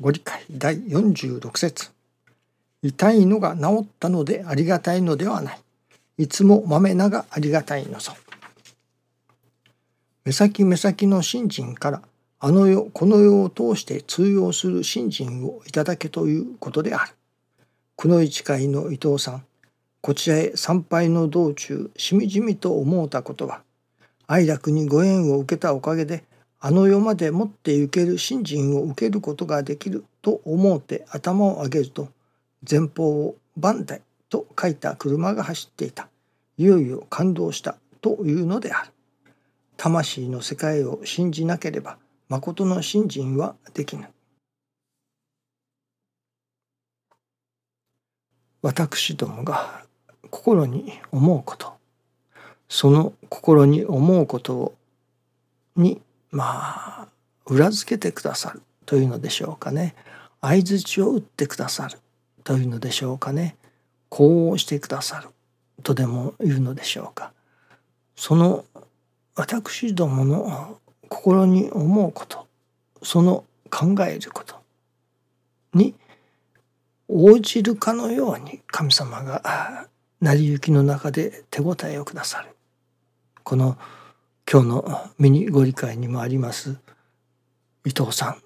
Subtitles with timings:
[0.00, 1.90] ご理解第46節
[2.82, 5.60] 痛いのが治ったのでありがたいのではない。
[6.18, 8.12] いつも豆ながありがたいのぞ。
[10.24, 12.02] 目先目先の信心から
[12.38, 17.12] あの世この世を通して通用する信心をいただけということである。
[17.96, 19.44] くのいち会の伊藤さん
[20.00, 23.62] こちらへ参拝の道中しみじみと思うたことは
[24.28, 26.22] 愛楽にご縁を受けたおかげで
[26.60, 32.08] あの世まで持って行ける信心を受けることができると思うて頭を上げると
[32.68, 36.08] 前方を万代と書いた車が走っていた。
[36.56, 38.90] いよいよ感動したというのである。
[39.76, 44.08] 魂の世界を信じなければ誠の信心はできぬ。
[48.60, 49.84] 私どもが
[50.30, 51.74] 心に思うこと
[52.68, 54.74] その心に思うことを
[55.76, 56.44] にま
[57.02, 57.08] あ
[57.46, 59.94] 裏付けてくださるというのでしょうかね。
[60.40, 61.98] 相づちを打ってくださる
[62.44, 63.56] というのでしょうかね。
[64.08, 65.28] こうしてくださる
[65.82, 67.32] とでも言うのでしょうか。
[68.16, 68.64] その
[69.34, 72.46] 私どもの心に思うこと
[73.02, 74.56] その考えること
[75.74, 75.94] に
[77.08, 79.86] 応じるかのように神様が
[80.20, 82.50] 成り行きの中で手応えをくださる。
[83.44, 83.78] この
[84.50, 86.78] 今日のミニご理解にもあります。
[87.84, 88.42] 伊藤さん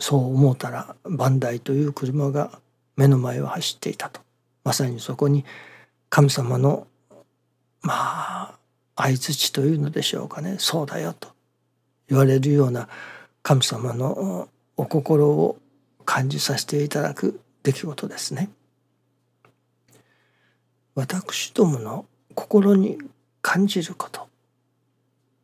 [0.00, 2.58] そう思うたらバンダイという車が
[2.96, 4.20] 目の前を走っていたと。
[4.64, 5.44] まさにそこに
[6.08, 6.88] 神様の
[7.82, 8.58] まあ
[8.96, 10.56] 相づちというのでしょうかね。
[10.58, 11.28] そうだよと
[12.08, 12.88] 言われるような
[13.44, 15.56] 神様のお心を
[16.04, 18.50] 感じさせていただく出来事ですね。
[20.96, 22.98] 私どもの心に
[23.40, 24.26] 感じること。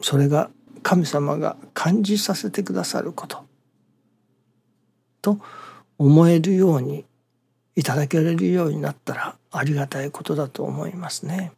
[0.02, 0.50] それが
[0.82, 3.44] 神様が感じさせてくださること
[5.22, 5.38] と
[5.96, 7.04] 思えるように
[7.76, 11.52] いただけれるようになったらありがたいことだと思いますね。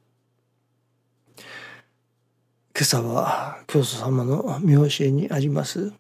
[2.76, 5.92] 今朝は教祖様の見教えにあります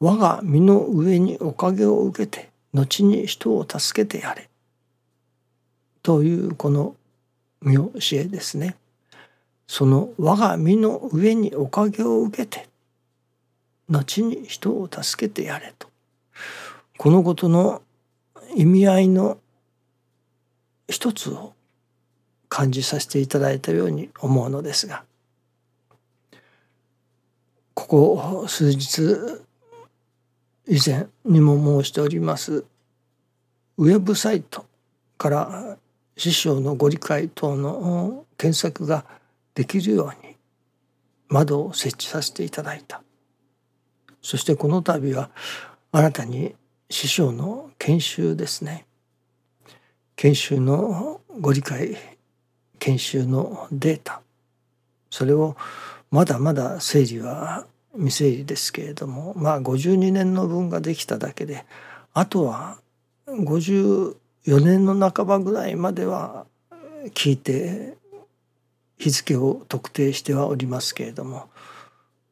[0.00, 4.48] 我が身の上におかげを受けて後に人を助けてやれ
[6.02, 6.96] というこの
[7.60, 8.76] 見教えですね。
[9.68, 12.68] その我が身の上におかげを受けて
[13.88, 15.88] 後に人を助けてやれと。
[16.96, 17.82] このことの
[18.56, 19.38] 意味合いの
[20.88, 21.52] 一つを
[22.48, 25.04] 感じさせていただいたように思うのですが
[27.74, 29.02] ここ数日
[30.66, 32.64] 以前にも申しております
[33.76, 34.64] ウェブサイト
[35.18, 35.76] から
[36.16, 39.04] 師匠のご理解等の検索が
[39.58, 40.36] できるように
[41.28, 43.02] 窓を設置させていただいた。
[44.22, 45.30] そしてこの度は
[45.90, 46.54] 新たに
[46.88, 48.86] 師匠の研修ですね。
[50.14, 51.96] 研修のご理解
[52.78, 54.20] 研修のデータ。
[55.10, 55.56] それを
[56.12, 61.66] まだまだ整理は未整理ですけれどもまあ52年の分ができただけで
[62.14, 62.78] あとは
[63.26, 64.14] 54
[64.64, 66.46] 年の半ばぐらいまでは
[67.12, 67.97] 聞いて
[68.98, 71.48] 日付を特定してはおりますけれども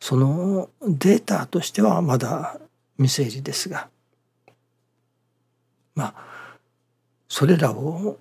[0.00, 2.58] そのデータとしてはまだ
[2.98, 3.88] 未整理ですが
[5.94, 6.14] まあ
[7.28, 8.18] それらを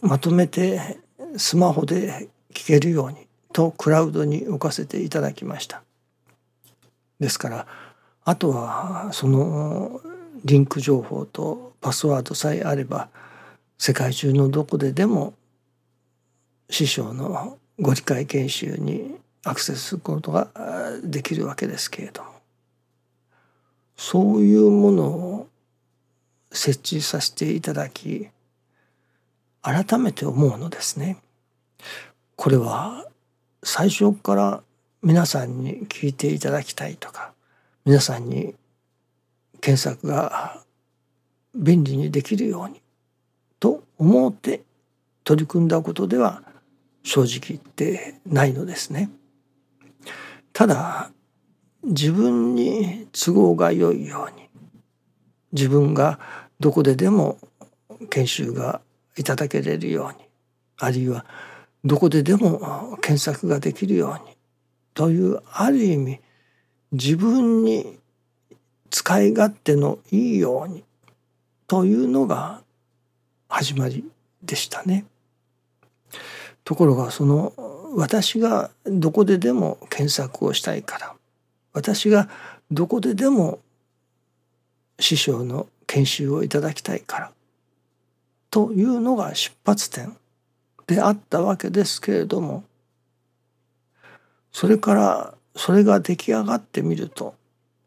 [0.00, 0.98] まとめて
[1.36, 5.82] スマホで聞けるようにとクラウドに置かせていただきました。
[7.18, 7.66] ですから
[8.24, 10.00] あとはその
[10.44, 13.08] リンク情報とパスワードさえあれば
[13.78, 15.34] 世界中のどこででも
[16.70, 20.48] 師匠のご理解研修にアクセスすることが
[21.04, 22.30] できるわけですけれども
[23.96, 25.48] そういうものを
[26.50, 28.28] 設置させていただき
[29.62, 31.18] 改めて思うのですね。
[32.36, 33.06] これは
[33.62, 34.62] 最初から
[35.02, 37.32] 皆さんに聞いていただきたいとか
[37.84, 38.54] 皆さんに
[39.60, 40.62] 検索が
[41.54, 42.80] 便利にできるように
[43.58, 44.62] と思って
[45.24, 46.42] 取り組んだことでは
[47.08, 49.08] 正直言ってないのですね。
[50.52, 51.10] ただ
[51.82, 54.46] 自分に都合が良いように
[55.52, 56.20] 自分が
[56.60, 57.38] どこででも
[58.10, 58.82] 研修が
[59.16, 60.28] いただけれるように
[60.76, 61.24] あるいは
[61.82, 64.36] どこででも検索ができるように
[64.92, 66.20] というある意味
[66.92, 67.98] 自分に
[68.90, 70.84] 使い勝手のいいように
[71.68, 72.60] というのが
[73.48, 74.04] 始まり
[74.42, 75.06] でしたね。
[76.68, 77.54] ところがその
[77.96, 81.14] 私がどこででも検索をしたいから
[81.72, 82.28] 私が
[82.70, 83.60] どこででも
[85.00, 87.32] 師匠の研修をいただきたいから
[88.50, 90.14] というのが出発点
[90.86, 92.64] であったわけですけれども
[94.52, 97.34] それからそれが出来上がってみると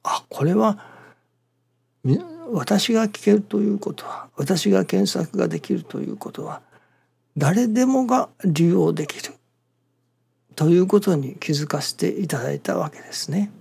[0.01, 0.79] あこれは
[2.51, 6.63] 私が聞けるということは私が検索ができるということは
[7.37, 9.33] 誰でもが利用できる。
[10.55, 13.51] ということに気づかせていただいたわけですね。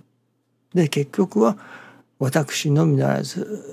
[0.73, 1.57] で結局は
[2.19, 3.63] 私のみならず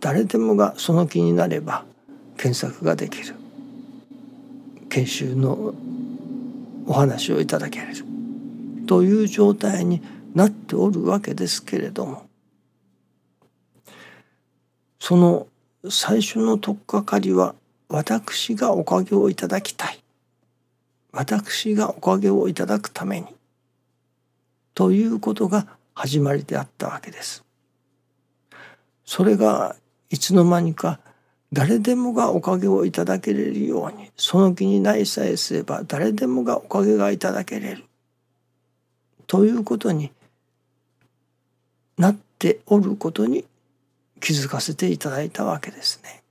[0.00, 1.84] 誰でもがその気になれば
[2.36, 3.34] 検索ができる。
[4.88, 5.74] 研修の
[6.86, 7.86] お話をいただける。
[8.86, 10.00] という状態に
[10.34, 12.26] なっておるわけですけれども。
[15.00, 15.46] その
[15.90, 17.54] 最初の取っかかりは
[17.88, 20.02] 私がおかげをいただきたい
[21.12, 23.26] 私がおかげをいただくために
[24.74, 27.44] ということが始まりであったわけです。
[29.04, 29.74] それが
[30.10, 31.00] いつの間にか
[31.52, 37.84] 誰でもがおかげをいただけれるようにその気にないさえすれば誰でもがおかげがいただけれる
[39.26, 40.12] ということに
[41.96, 43.44] なっておることに
[44.20, 46.22] 気づかせていただいたわけですね。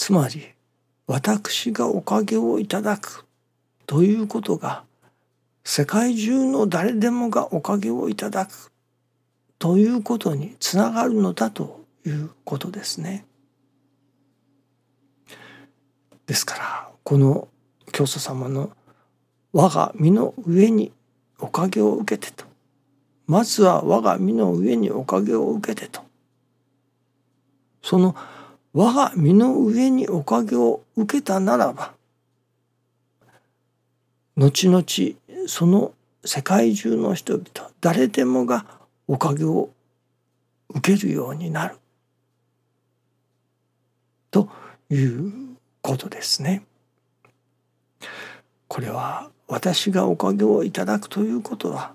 [0.00, 0.48] つまり
[1.06, 3.26] 私がおかげをいただく。
[3.86, 4.84] ということが
[5.62, 8.72] 世界中の誰でもがおかげをいただく。
[9.58, 13.26] ということにつながるのだということですね。
[16.26, 17.48] ですからこの
[17.92, 18.70] 教祖様の
[19.52, 20.94] 「我が身の上に
[21.38, 22.46] おかげを受けて」と。
[23.26, 26.00] まずは我が身の上におかげを受けてと。
[27.82, 28.16] その
[28.72, 31.92] 我が身の上におかげを受けたならば
[34.36, 34.84] 後々
[35.48, 35.92] その
[36.24, 37.44] 世界中の人々
[37.80, 38.66] 誰でもが
[39.08, 39.70] おかげを
[40.68, 41.76] 受けるようになる
[44.30, 44.48] と
[44.88, 45.32] いう
[45.82, 46.62] ことですね。
[48.68, 51.94] これは私がおかげをいただくということは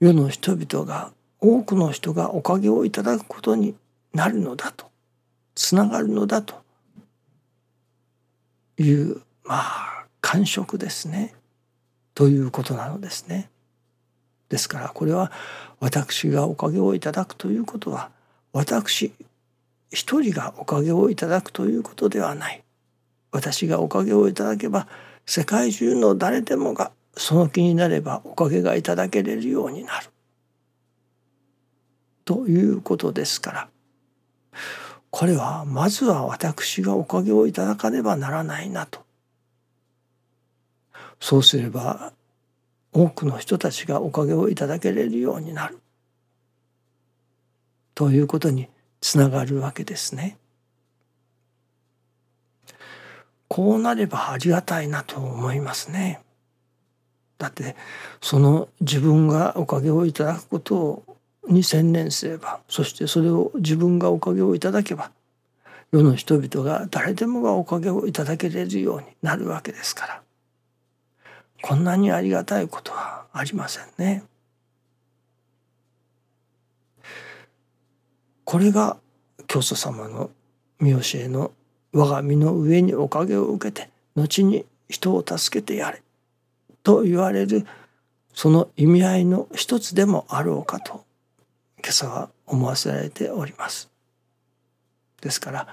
[0.00, 3.74] 世の人々が多くの人がおかげをいただくことに
[4.14, 4.86] なるのだと
[5.54, 6.62] つながるのだと
[8.78, 11.34] いうまあ感触ですね
[12.14, 13.50] ということなのですね。
[14.48, 15.32] ですからこれは
[15.80, 18.10] 私がおかげをいただくということは
[18.52, 19.12] 私
[19.90, 22.62] 一人がおかげをいただくということではない
[23.32, 24.86] 私がおかげをいただけば
[25.26, 30.08] 世界中の誰でもがその気になればおかげがいただけれるようになる。
[32.24, 33.68] ということですから
[35.16, 39.04] これはまずは私がおかげをいただかねばならないなと。
[41.20, 42.12] そうすれば
[42.92, 45.78] 多くの人たちがおかげをいただけれるようになる。
[47.94, 48.66] ということに
[49.00, 50.36] つながるわけですね。
[53.46, 56.22] こうなればありがたいなと思いますね。
[57.38, 57.76] だって
[58.20, 61.13] その自分がおかげをいただくことを
[61.48, 65.10] に専念すればそしてそれを自分がおかげをいただけば
[65.92, 70.22] 世の人々が誰でもがおかげをいただけれるようになるわけですから
[71.62, 74.22] こんなにありがたいことはありませんね。
[78.44, 78.98] これが
[79.46, 80.30] 教祖様の
[80.78, 81.52] 見教えの
[81.92, 86.02] 我が身の上におかげを受けて後に人を助けてやれ
[86.82, 87.66] と言われる
[88.34, 91.04] その意味合いの一つでもあろうかと
[91.84, 93.90] 今朝は思わせられております。
[95.20, 95.68] ですから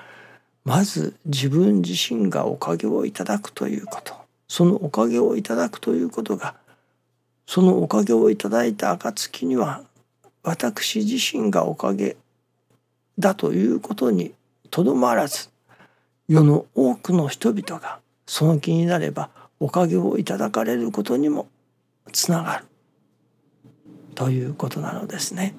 [0.66, 4.14] まず自分自身がおかげをいただくということ
[4.48, 6.56] そのおかげをいただくということが
[7.46, 9.84] そのおかげをいただいた暁には
[10.44, 12.18] 私自身がおかげ
[13.18, 14.34] だということに
[14.70, 15.50] とどまらず
[16.28, 21.48] 世の多くの人々がその気になればおかげをいただかれることにも
[22.12, 22.66] つながる
[24.16, 25.56] ということなのですね。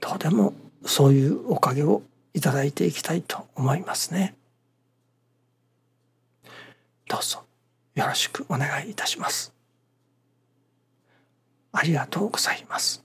[0.00, 0.54] とでも
[0.84, 2.02] そういうおかげを
[2.34, 4.34] いただいていきたいと思いますね。
[7.08, 7.44] どうぞ
[7.94, 9.52] よろしくお願いいたします。
[11.72, 13.04] ありがとうございます。